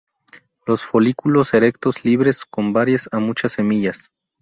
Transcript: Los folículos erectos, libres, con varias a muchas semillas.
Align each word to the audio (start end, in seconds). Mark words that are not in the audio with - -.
Los 0.65 0.83
folículos 0.83 1.53
erectos, 1.53 2.03
libres, 2.03 2.43
con 2.45 2.73
varias 2.73 3.07
a 3.11 3.19
muchas 3.19 3.51
semillas. 3.51 4.09